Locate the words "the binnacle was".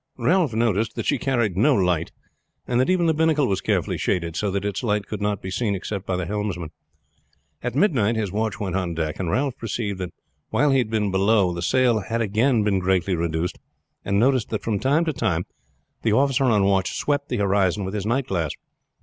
3.05-3.61